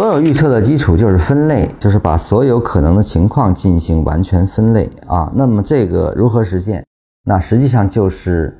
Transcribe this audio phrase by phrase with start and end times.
[0.00, 5.30] 所有预测的基础就是分类，就是把所有可能的情况进行完全分类啊。
[5.36, 6.82] 那么这个如何实现？
[7.26, 8.58] 那实际上就是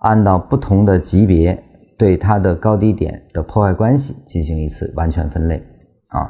[0.00, 1.62] 按照不同的级别
[1.96, 5.62] 对它的高低点的破坏关系进行一次完全分类
[6.08, 6.28] 啊。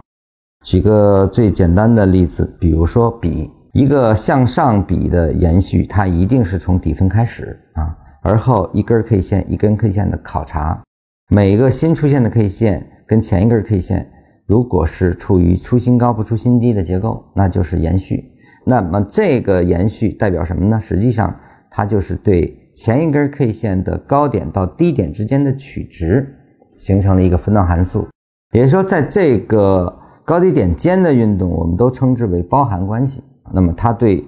[0.63, 10.83] 举个最简单的例子，比如说比，一个向上比的延续，它一定是从底分开始啊，而后一根 K 线一根 K 线的考察，
[11.31, 14.07] 每一个新出现的 K 线跟前一根 K 线，
[14.51, 18.33] 如果是处于出新高不出新低的结构，那就是延续。
[18.65, 20.81] 那么这个延续代表什么呢？
[20.81, 21.33] 实际上
[21.71, 26.35] 它就是对前一根 K 线的高点到低点之间的取值
[26.77, 28.09] 形成了一个分段函数，
[28.53, 29.97] 也就是说在这个。
[30.23, 33.21] 高低点间的运动，我们都称之为包含关系。
[33.53, 34.25] 那么它对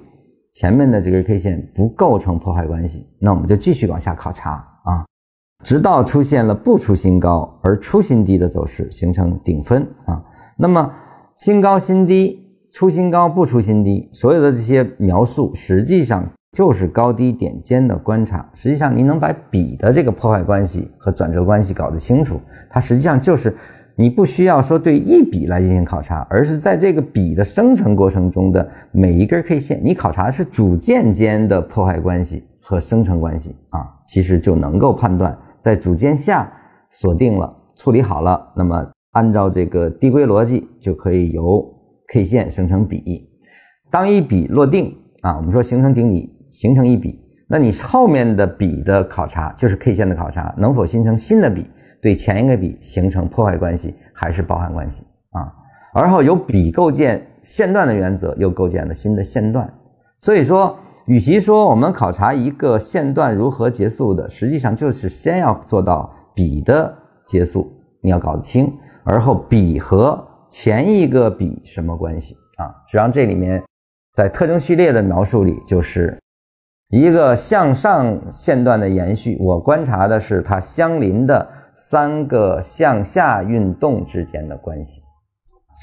[0.53, 4.67] 前面的这根 K 线不构成破坏关系，那我们就继续往下考察，
[5.63, 10.23] 直到出现了不出新高而出新低的走势，形成顶分啊。
[10.57, 10.93] 那么
[11.37, 18.51] 新高新低、出新高不出新低，所有的这些描述，实际上就是高低点间的观察。
[18.55, 23.55] 实际上，您能把笔的这个破坏关系和转折关系搞得清楚，它实际上就是。
[23.95, 36.51] 你不需要说对一笔来进行考察，而是在这个笔的生成过程中的每一根 K 线，你考察的是主件间的破坏关系和生成关系啊，其实就能够判断在主件下
[36.89, 41.63] 锁定了、处理好了，那么按照这个递归逻辑，就可以由
[42.13, 43.29] K 线生成笔。
[43.91, 51.67] 当一笔落定啊，我们说形成顶底，形成一笔，那你后面的笔的考察就是 K 线的考察，能否形成新的笔？
[52.01, 55.53] 对前一个笔形成破坏关系还是包含关系啊？
[55.95, 59.73] 而后由笔构建线段的原则，又构建了新的线段。
[60.19, 66.97] 所以说，与其说我们考察一个线段如何结束的，实际上就是先要做到笔的
[67.27, 68.73] 结束你要搞得清，
[69.05, 72.67] 而后笔和前一个笔什么关系啊？
[72.87, 73.63] 实际上这里面
[74.13, 76.19] 在特征序列的描述里就是。
[76.95, 85.01] 一个向上线段的延续，我观察的是它相邻的三个向下运动之间的关系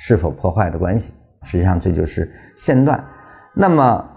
[0.04, 1.16] 是否破坏的关系。
[1.42, 3.04] 实际上这就是线段。
[3.56, 4.08] 那么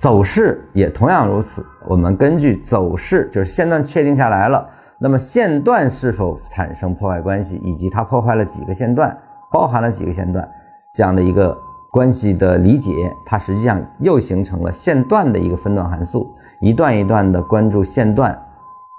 [0.00, 1.64] 走势也同样如此。
[1.86, 4.66] 我们根据走势，就是线段确定下来了，
[4.98, 9.16] 那么线段是否产生破坏关系，以及它破坏了几个线段，
[9.52, 10.48] 包含了几个线段，
[10.94, 11.56] 这样的一个。
[11.92, 12.92] 关系的理解，
[13.26, 18.40] 它实际上又形成了线段的一个分段函数，一段一段的关注线段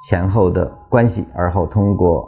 [0.10, 2.28] 前后的关系，而后通过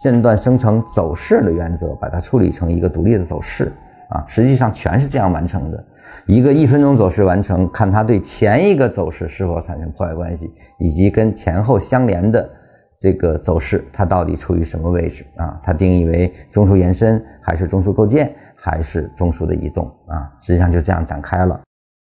[0.00, 3.70] 线段生成走势的原则，把它处理成一个独立的走势
[4.10, 5.84] 啊，实际上全是这样完成的。
[6.26, 12.48] 一个一分钟走势完成，看它对前一个走势是否产生破坏关系，以及跟前后相连的。
[13.02, 15.58] 这个走势它到底处于什么位置啊？
[15.62, 20.30] 它定义为中枢延伸，还是中枢构建，还是中枢的移动啊？
[20.38, 21.58] 实际上就这样展开了。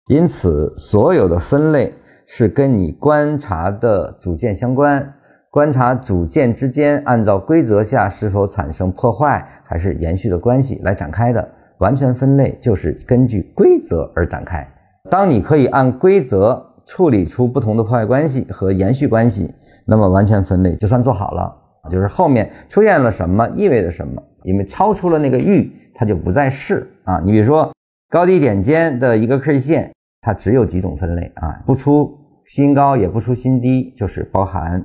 [0.08, 1.94] 因此，所有的分类
[2.26, 5.14] 是跟你观察的主件相关，
[5.50, 11.48] 观察主件之间按照规则下是否产生破坏还是延续的关系来展开的。
[11.82, 14.66] 完全分类就是根据规则而展开。
[15.10, 16.68] 当你可以按规则。
[16.84, 19.48] 处理出不同的破坏关系和延续关系，
[19.86, 21.56] 那么完全分类就算做好了。
[21.88, 27.22] 就是后面出现了什么，意味着什么，因为超出了那个域，它就不再是啊。
[27.24, 27.72] 你比如说
[28.10, 29.92] 高低点间的一个 K 线，
[30.22, 34.82] 它只有几种分类啊，不出新高也不出新低，就是包含；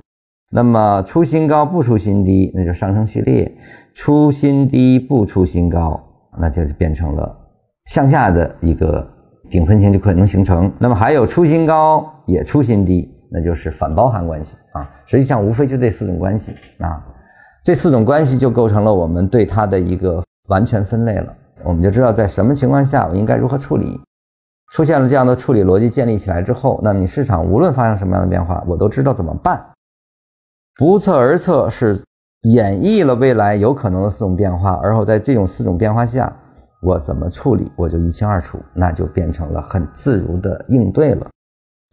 [0.52, 3.52] 那么出新高不出新低，那就上升序列；
[3.92, 6.07] 出新低不出新高，
[6.38, 7.38] 那就变成了
[7.86, 9.06] 向下的一个。
[9.50, 14.92] 顶分型就可能形成，那么还有出新高也出新低，那就是反包含关系啊。
[15.06, 17.02] 实际上无非就这四种关系啊，
[17.64, 21.34] 这四种关系就构成了我们对它的一个完全分类了。
[21.64, 23.98] 我们就知道在什么情况下我应该如何处理。
[24.74, 29.66] 出现了这样的处理逻辑建立起来之后，那么你市场无论发生什么样的变化，我都知道怎么办。
[30.76, 32.04] 不测而测是
[32.52, 36.32] 演绎了未来有可能的四种变化，而后在这种四种变化下。
[36.80, 41.28] 我怎么处理，我就一清二楚，那就变成了很自如的应对了。